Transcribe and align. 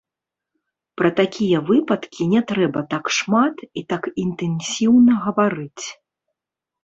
Пра 0.99 1.09
такія 1.19 1.59
выпадкі 1.67 2.21
не 2.31 2.39
трэба 2.51 2.83
так 2.95 3.05
шмат 3.17 3.57
і 3.81 3.85
так 3.93 4.03
інтэнсіўна 4.23 5.13
гаварыць. 5.27 5.85